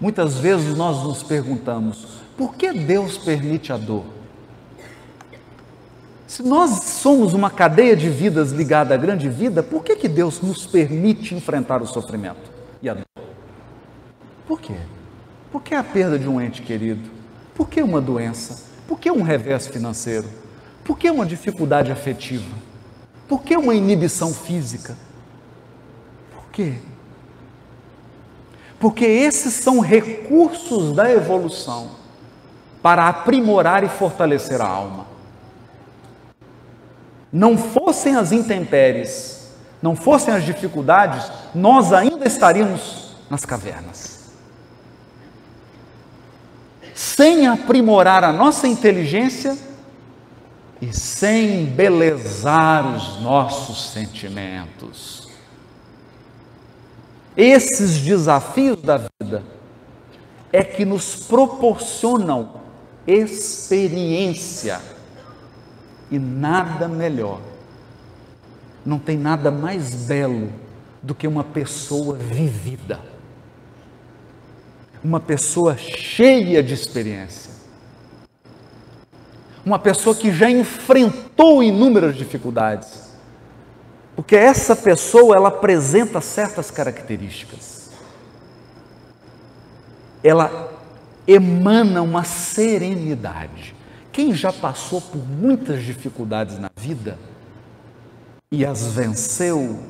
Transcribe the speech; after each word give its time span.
Muitas 0.00 0.38
vezes 0.38 0.74
nós 0.76 1.04
nos 1.04 1.22
perguntamos: 1.22 2.06
por 2.36 2.54
que 2.54 2.72
Deus 2.72 3.18
permite 3.18 3.72
a 3.72 3.76
dor? 3.76 4.04
Se 6.26 6.42
nós 6.42 6.84
somos 6.84 7.34
uma 7.34 7.50
cadeia 7.50 7.96
de 7.96 8.08
vidas 8.08 8.52
ligada 8.52 8.94
à 8.94 8.96
grande 8.96 9.28
vida, 9.28 9.62
por 9.62 9.82
que, 9.82 9.96
que 9.96 10.08
Deus 10.08 10.40
nos 10.40 10.64
permite 10.64 11.34
enfrentar 11.34 11.82
o 11.82 11.86
sofrimento 11.86 12.50
e 12.80 12.88
a 12.88 12.94
dor? 12.94 13.04
Por 14.46 14.60
quê? 14.60 14.76
Por 15.50 15.60
que 15.60 15.74
a 15.74 15.82
perda 15.82 16.18
de 16.18 16.28
um 16.28 16.40
ente 16.40 16.62
querido? 16.62 17.10
Por 17.54 17.68
que 17.68 17.82
uma 17.82 18.00
doença? 18.00 18.64
Por 18.86 18.98
que 18.98 19.10
um 19.10 19.22
revés 19.22 19.66
financeiro? 19.66 20.28
Por 20.84 20.96
que 20.96 21.10
uma 21.10 21.26
dificuldade 21.26 21.92
afetiva? 21.92 22.56
Por 23.28 23.42
que 23.42 23.56
uma 23.56 23.74
inibição 23.74 24.32
física? 24.32 24.96
Por 26.32 26.50
quê? 26.52 26.76
Porque 28.80 29.04
esses 29.04 29.52
são 29.52 29.78
recursos 29.78 30.96
da 30.96 31.12
evolução 31.12 31.90
para 32.82 33.06
aprimorar 33.08 33.84
e 33.84 33.88
fortalecer 33.88 34.60
a 34.60 34.66
alma. 34.66 35.06
Não 37.30 37.58
fossem 37.58 38.16
as 38.16 38.32
intempéries, 38.32 39.52
não 39.82 39.94
fossem 39.94 40.34
as 40.34 40.44
dificuldades, 40.44 41.30
nós 41.54 41.92
ainda 41.92 42.26
estaríamos 42.26 43.14
nas 43.28 43.44
cavernas. 43.44 44.30
Sem 46.94 47.46
aprimorar 47.46 48.24
a 48.24 48.32
nossa 48.32 48.66
inteligência 48.66 49.56
e 50.80 50.92
sem 50.92 51.62
embelezar 51.62 52.86
os 52.96 53.20
nossos 53.20 53.90
sentimentos. 53.90 55.29
Esses 57.42 57.96
desafios 58.02 58.82
da 58.82 58.98
vida 58.98 59.42
é 60.52 60.62
que 60.62 60.84
nos 60.84 61.24
proporcionam 61.24 62.60
experiência. 63.06 64.78
E 66.10 66.18
nada 66.18 66.86
melhor. 66.86 67.40
Não 68.84 68.98
tem 68.98 69.16
nada 69.16 69.50
mais 69.50 69.94
belo 69.94 70.52
do 71.02 71.14
que 71.14 71.26
uma 71.26 71.42
pessoa 71.42 72.14
vivida, 72.14 73.00
uma 75.02 75.18
pessoa 75.18 75.78
cheia 75.78 76.62
de 76.62 76.74
experiência, 76.74 77.52
uma 79.64 79.78
pessoa 79.78 80.14
que 80.14 80.30
já 80.30 80.50
enfrentou 80.50 81.62
inúmeras 81.62 82.16
dificuldades, 82.16 83.09
porque 84.14 84.36
essa 84.36 84.76
pessoa 84.76 85.36
ela 85.36 85.48
apresenta 85.48 86.20
certas 86.20 86.70
características. 86.70 87.90
Ela 90.22 90.70
emana 91.26 92.02
uma 92.02 92.24
serenidade. 92.24 93.74
Quem 94.12 94.34
já 94.34 94.52
passou 94.52 95.00
por 95.00 95.26
muitas 95.26 95.82
dificuldades 95.82 96.58
na 96.58 96.70
vida 96.76 97.18
e 98.50 98.66
as 98.66 98.92
venceu 98.92 99.80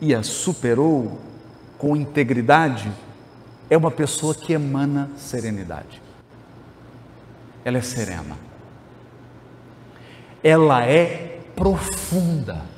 e 0.00 0.14
as 0.14 0.26
superou 0.26 1.18
com 1.78 1.94
integridade, 1.94 2.90
é 3.68 3.76
uma 3.76 3.90
pessoa 3.90 4.34
que 4.34 4.52
emana 4.52 5.10
serenidade. 5.16 6.00
Ela 7.64 7.78
é 7.78 7.82
serena. 7.82 8.36
Ela 10.42 10.84
é 10.84 11.40
profunda. 11.54 12.75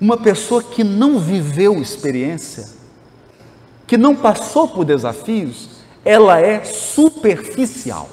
Uma 0.00 0.16
pessoa 0.16 0.62
que 0.62 0.82
não 0.82 1.18
viveu 1.18 1.80
experiência, 1.80 2.68
que 3.86 3.96
não 3.96 4.16
passou 4.16 4.68
por 4.68 4.84
desafios, 4.84 5.70
ela 6.04 6.40
é 6.40 6.64
superficial. 6.64 8.08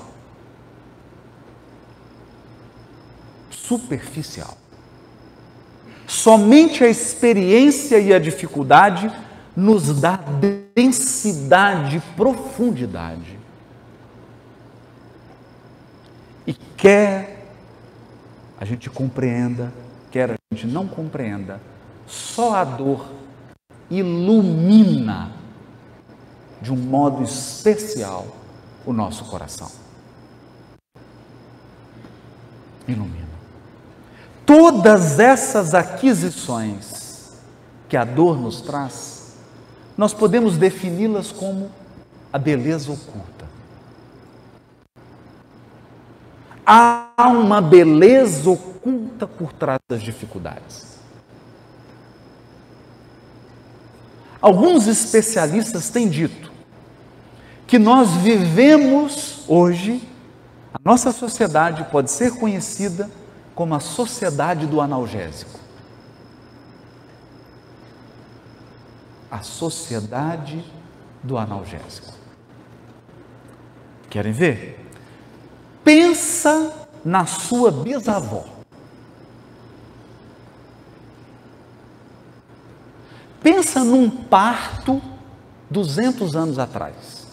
Superficial. 3.49 4.58
Somente 6.08 6.83
a 6.83 6.89
experiência 6.89 7.99
e 7.99 8.14
a 8.14 8.20
dificuldade 8.20 9.11
nos 9.55 9.99
dá 9.99 10.20
densidade, 10.75 12.02
profundidade. 12.15 13.39
E 16.45 16.53
quer 16.53 17.47
a 18.59 18.65
gente 18.65 18.89
compreenda, 18.89 19.73
quer 20.11 20.31
a 20.31 20.36
gente 20.53 20.67
não 20.67 20.87
compreenda, 20.87 21.59
só 22.11 22.55
a 22.55 22.64
dor 22.66 23.05
ilumina 23.89 25.32
de 26.61 26.72
um 26.72 26.76
modo 26.76 27.23
especial 27.23 28.27
o 28.86 28.92
nosso 28.92 29.23
coração. 29.26 29.72
Ilumina. 32.88 33.32
Todas 34.45 35.20
essas 35.20 35.73
aquisições 35.73 37.39
que 37.88 37.95
a 37.95 38.04
dor 38.04 38.38
nos 38.38 38.60
traz, 38.60 39.38
nós 39.98 40.14
podemos 40.14 40.58
defini-las 40.58 41.32
como 41.32 41.71
a 42.33 42.38
beleza 42.38 42.92
oculta. 42.92 43.50
Há 46.66 47.27
uma 47.30 47.61
beleza 47.61 48.50
oculta 48.50 49.26
por 49.26 49.54
trás 49.54 49.80
das 49.89 50.02
dificuldades. 50.02 51.01
Alguns 54.41 54.87
especialistas 54.87 55.89
têm 55.89 56.09
dito 56.09 56.52
que 57.67 57.77
nós 57.77 58.09
vivemos 58.15 59.45
hoje, 59.47 60.05
a 60.73 60.79
nossa 60.83 61.11
sociedade 61.11 61.85
pode 61.91 62.11
ser 62.11 62.31
conhecida 62.31 63.09
como 63.53 63.75
a 63.75 63.79
sociedade 63.79 64.65
do 64.65 64.81
analgésico. 64.81 65.59
A 69.29 69.41
sociedade 69.41 70.65
do 71.23 71.37
analgésico. 71.37 72.11
Querem 74.09 74.33
ver? 74.33 74.85
Pensa 75.83 76.73
na 77.05 77.25
sua 77.25 77.71
bisavó. 77.71 78.45
Pensa 83.41 83.83
num 83.83 84.09
parto 84.09 85.02
200 85.69 86.35
anos 86.35 86.59
atrás. 86.59 87.27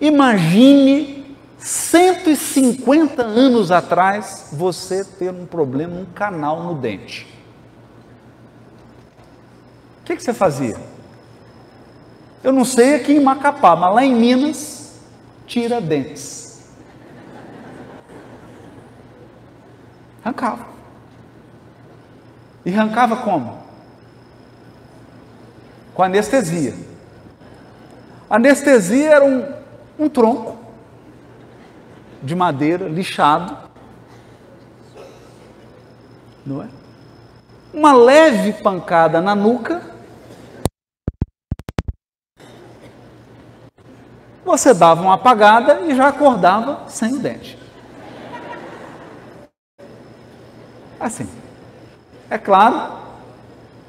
Imagine 0.00 1.36
150 1.58 3.22
anos 3.22 3.70
atrás 3.70 4.48
você 4.52 5.04
ter 5.04 5.30
um 5.30 5.46
problema, 5.46 5.94
um 5.94 6.04
canal 6.04 6.62
no 6.62 6.74
dente. 6.74 7.26
O 10.00 10.04
que, 10.04 10.16
que 10.16 10.22
você 10.22 10.34
fazia? 10.34 10.76
Eu 12.42 12.52
não 12.52 12.64
sei 12.64 12.96
aqui 12.96 13.12
em 13.12 13.20
Macapá, 13.20 13.76
mas 13.76 13.94
lá 13.94 14.04
em 14.04 14.14
Minas, 14.14 15.00
tira 15.46 15.80
dentes. 15.80 16.60
Arrancava. 20.24 20.71
E 22.64 22.72
arrancava 22.72 23.16
como? 23.16 23.60
Com 25.94 26.02
anestesia. 26.02 26.74
anestesia 28.30 29.10
era 29.10 29.24
um, 29.24 29.52
um 29.98 30.08
tronco 30.08 30.56
de 32.22 32.36
madeira 32.36 32.88
lixado, 32.88 33.56
não 36.46 36.62
é? 36.62 36.68
Uma 37.74 37.92
leve 37.92 38.52
pancada 38.52 39.20
na 39.20 39.34
nuca, 39.34 39.82
você 44.44 44.72
dava 44.74 45.02
uma 45.02 45.14
apagada 45.14 45.80
e 45.80 45.94
já 45.94 46.08
acordava 46.08 46.88
sem 46.88 47.14
o 47.14 47.18
dente. 47.18 47.58
Assim. 51.00 51.28
É 52.32 52.38
claro, 52.38 52.96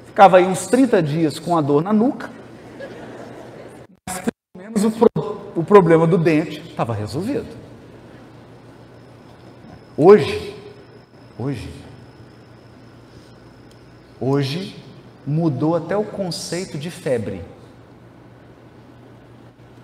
ficava 0.04 0.36
aí 0.36 0.44
uns 0.44 0.66
30 0.66 1.02
dias 1.02 1.38
com 1.38 1.56
a 1.56 1.62
dor 1.62 1.82
na 1.82 1.94
nuca, 1.94 2.30
mas 4.06 4.18
pelo 4.18 4.34
menos 4.54 4.84
o 4.84 4.90
o 5.56 5.64
problema 5.64 6.06
do 6.06 6.18
dente 6.18 6.60
estava 6.60 6.92
resolvido. 6.92 7.46
Hoje, 9.96 10.54
hoje, 11.38 11.70
hoje 14.20 14.76
mudou 15.26 15.74
até 15.74 15.96
o 15.96 16.04
conceito 16.04 16.76
de 16.76 16.90
febre. 16.90 17.42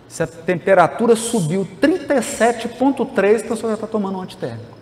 Se 0.06 0.22
a 0.22 0.26
temperatura 0.26 1.16
subiu 1.16 1.66
37,3, 1.80 3.46
a 3.46 3.48
pessoa 3.48 3.70
já 3.70 3.74
está 3.76 3.86
tomando 3.86 4.18
um 4.18 4.20
antitérmico. 4.20 4.79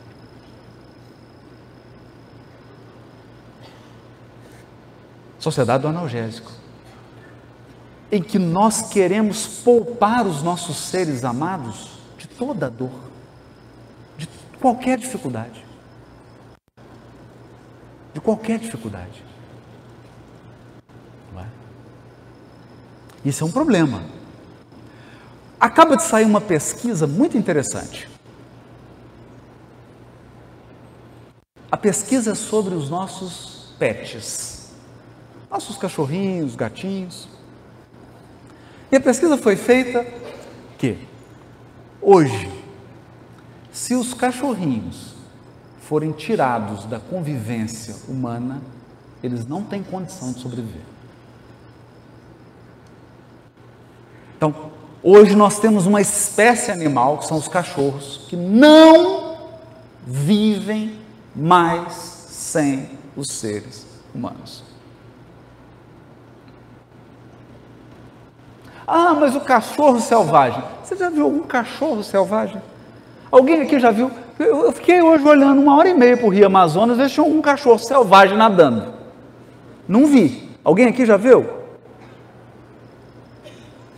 Sociedade 5.38 5.82
do 5.82 5.88
analgésico, 5.88 6.50
em 8.10 8.22
que 8.22 8.38
nós 8.38 8.82
queremos 8.88 9.46
poupar 9.62 10.26
os 10.26 10.42
nossos 10.42 10.76
seres 10.76 11.24
amados 11.24 11.98
de 12.16 12.26
toda 12.26 12.70
dor, 12.70 12.90
de 14.16 14.28
qualquer 14.60 14.98
dificuldade. 14.98 15.64
De 18.14 18.20
qualquer 18.20 18.58
dificuldade. 18.58 19.22
É? 21.36 21.44
Isso 23.24 23.44
é 23.44 23.46
um 23.46 23.52
problema. 23.52 24.02
Acaba 25.60 25.96
de 25.96 26.02
sair 26.02 26.24
uma 26.24 26.40
pesquisa 26.40 27.06
muito 27.06 27.36
interessante. 27.36 28.08
A 31.70 31.76
pesquisa 31.76 32.32
é 32.32 32.34
sobre 32.34 32.74
os 32.74 32.88
nossos 32.88 33.74
pets, 33.78 34.67
nossos 35.50 35.76
cachorrinhos, 35.76 36.54
gatinhos. 36.54 37.28
E 38.90 38.96
a 38.96 39.00
pesquisa 39.00 39.36
foi 39.36 39.56
feita 39.56 40.06
que 40.76 40.98
hoje, 42.00 42.50
se 43.72 43.94
os 43.94 44.14
cachorrinhos 44.14 45.14
forem 45.80 46.12
tirados 46.12 46.84
da 46.84 46.98
convivência 46.98 47.96
humana, 48.08 48.60
eles 49.22 49.46
não 49.46 49.62
têm 49.64 49.82
condição 49.82 50.32
de 50.32 50.40
sobreviver. 50.40 50.82
Então, 54.36 54.70
hoje 55.02 55.34
nós 55.34 55.58
temos 55.58 55.86
uma 55.86 56.00
espécie 56.00 56.70
animal, 56.70 57.18
que 57.18 57.26
são 57.26 57.36
os 57.36 57.48
cachorros, 57.48 58.26
que 58.28 58.36
não 58.36 59.36
vivem 60.06 60.96
mais 61.34 61.92
sem 61.94 62.90
os 63.16 63.32
seres 63.32 63.84
humanos. 64.14 64.67
Ah, 68.90 69.12
mas 69.12 69.36
o 69.36 69.40
cachorro 69.42 70.00
selvagem. 70.00 70.64
Você 70.82 70.96
já 70.96 71.10
viu 71.10 71.24
algum 71.24 71.42
cachorro 71.42 72.02
selvagem? 72.02 72.62
Alguém 73.30 73.60
aqui 73.60 73.78
já 73.78 73.90
viu? 73.90 74.10
Eu 74.38 74.72
fiquei 74.72 75.02
hoje 75.02 75.28
olhando 75.28 75.60
uma 75.60 75.76
hora 75.76 75.90
e 75.90 75.94
meia 75.94 76.16
para 76.16 76.24
o 76.24 76.30
Rio 76.30 76.46
Amazonas, 76.46 76.96
se 76.96 77.14
tinha 77.14 77.26
algum 77.26 77.42
cachorro 77.42 77.78
selvagem 77.78 78.34
nadando. 78.34 78.94
Não 79.86 80.06
vi. 80.06 80.56
Alguém 80.64 80.86
aqui 80.86 81.04
já 81.04 81.18
viu? 81.18 81.46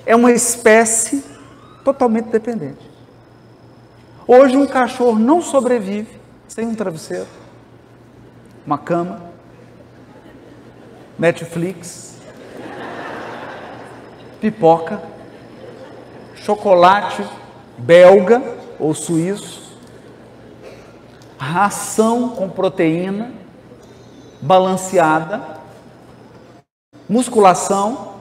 É 0.04 0.16
uma 0.16 0.32
espécie 0.32 1.24
totalmente 1.84 2.26
dependente. 2.26 2.90
Hoje 4.26 4.56
um 4.56 4.66
cachorro 4.66 5.20
não 5.20 5.40
sobrevive 5.40 6.18
sem 6.48 6.66
um 6.66 6.74
travesseiro, 6.74 7.28
uma 8.66 8.78
cama, 8.78 9.22
Netflix, 11.16 12.09
pipoca, 14.40 15.00
chocolate 16.36 17.24
belga 17.76 18.42
ou 18.78 18.94
suíço, 18.94 19.78
ração 21.38 22.30
com 22.30 22.48
proteína 22.48 23.32
balanceada, 24.40 25.58
musculação, 27.08 28.14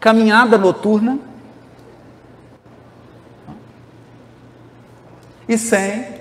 caminhada 0.00 0.56
noturna 0.56 1.18
e 5.48 5.58
sem 5.58 6.16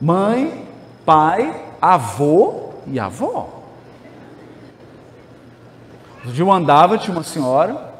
mãe, 0.00 0.66
pai, 1.04 1.64
avô 1.80 2.70
e 2.86 2.98
avó. 2.98 3.63
Um 6.26 6.30
dia 6.30 6.42
eu 6.42 6.50
andava, 6.50 6.96
tinha 6.96 7.14
uma 7.14 7.22
senhora, 7.22 7.92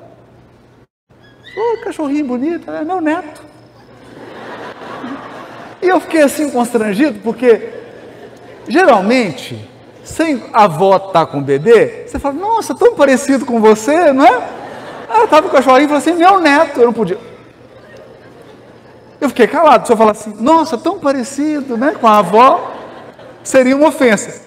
oh, 1.56 1.84
cachorrinho 1.84 2.26
bonito, 2.26 2.70
é 2.70 2.82
meu 2.82 3.00
neto. 3.00 3.42
E 5.82 5.88
eu 5.88 6.00
fiquei 6.00 6.22
assim 6.22 6.50
constrangido, 6.50 7.20
porque 7.20 7.70
geralmente, 8.66 9.68
sem 10.02 10.42
a 10.54 10.64
avó 10.64 10.96
estar 10.96 11.12
tá 11.12 11.26
com 11.26 11.38
o 11.38 11.42
bebê, 11.42 12.06
você 12.06 12.18
fala, 12.18 12.34
nossa, 12.34 12.74
tão 12.74 12.94
parecido 12.94 13.44
com 13.44 13.60
você, 13.60 14.10
não 14.10 14.24
é? 14.24 14.48
Ah, 15.08 15.24
estava 15.24 15.42
com 15.42 15.48
o 15.48 15.52
cachorrinho 15.52 15.84
e 15.84 15.88
falou 15.88 15.98
assim, 15.98 16.14
meu 16.14 16.40
neto, 16.40 16.80
eu 16.80 16.86
não 16.86 16.92
podia. 16.94 17.18
Eu 19.20 19.28
fiquei 19.28 19.46
calado. 19.46 19.86
Se 19.86 19.92
eu 19.92 19.96
falar 19.96 20.12
assim, 20.12 20.34
nossa, 20.40 20.78
tão 20.78 20.98
parecido 20.98 21.76
né, 21.76 21.94
com 22.00 22.06
a 22.06 22.18
avó, 22.18 22.72
seria 23.42 23.76
uma 23.76 23.88
ofensa. 23.88 24.43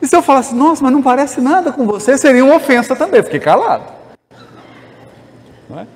E 0.00 0.06
se 0.06 0.14
eu 0.14 0.22
falasse, 0.22 0.54
nossa, 0.54 0.82
mas 0.82 0.92
não 0.92 1.02
parece 1.02 1.40
nada 1.40 1.72
com 1.72 1.86
você, 1.86 2.16
seria 2.16 2.44
uma 2.44 2.56
ofensa 2.56 2.94
também. 2.94 3.22
Fiquei 3.22 3.40
calado. 3.40 3.92
Não 5.68 5.80
é? 5.80 5.86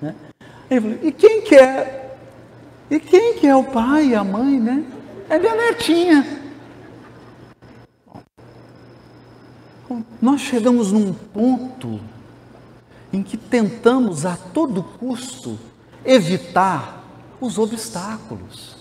Né? 0.00 0.14
Aí 0.70 0.76
eu 0.76 0.82
falei, 0.82 1.00
e 1.02 1.12
quem 1.12 1.42
quer? 1.42 1.62
É? 1.64 2.06
E 2.90 3.00
quem 3.00 3.34
que 3.34 3.46
é 3.46 3.54
o 3.54 3.64
pai 3.64 4.08
e 4.08 4.14
a 4.14 4.24
mãe, 4.24 4.58
né? 4.58 4.84
É 5.28 5.38
minha 5.38 5.54
netinha. 5.54 6.24
Nós 10.20 10.40
chegamos 10.40 10.92
num 10.92 11.12
ponto 11.12 12.00
em 13.12 13.22
que 13.22 13.36
tentamos 13.36 14.24
a 14.24 14.36
todo 14.36 14.82
custo 14.82 15.58
evitar 16.04 17.04
os 17.40 17.58
obstáculos. 17.58 18.76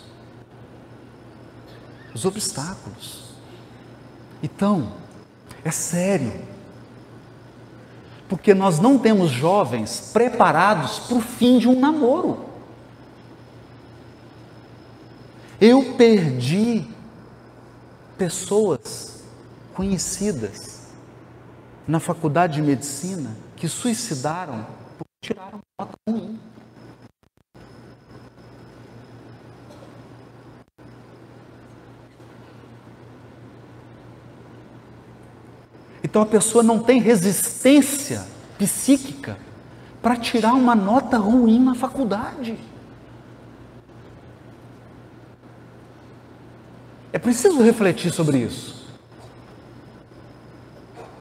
Os 2.14 2.26
obstáculos. 2.26 3.35
Então, 4.46 4.92
é 5.64 5.72
sério. 5.72 6.32
Porque 8.30 8.54
nós 8.54 8.78
não 8.78 9.00
temos 9.00 9.32
jovens 9.32 10.12
preparados 10.14 11.00
para 11.00 11.18
o 11.18 11.22
fim 11.22 11.58
de 11.58 11.68
um 11.68 11.80
namoro. 11.80 12.46
Eu 15.60 15.96
perdi 15.96 16.86
pessoas 18.20 19.24
conhecidas 19.74 20.90
na 21.88 22.00
faculdade 22.00 22.54
de 22.54 22.62
medicina 22.62 23.36
que 23.56 23.68
suicidaram 23.68 24.68
porque 24.96 25.34
tiraram 25.34 25.60
nota 25.80 25.98
ruim. 26.08 26.35
Então 36.06 36.22
a 36.22 36.26
pessoa 36.28 36.64
não 36.64 36.78
tem 36.78 37.02
resistência 37.02 38.28
psíquica 38.60 39.40
para 40.04 40.16
tirar 40.16 40.54
uma 40.54 40.76
nota 40.76 41.18
ruim 41.18 41.60
na 41.60 41.74
faculdade. 41.74 42.60
É 47.12 47.18
preciso 47.18 47.60
refletir 47.64 48.14
sobre 48.14 48.38
isso. 48.38 48.75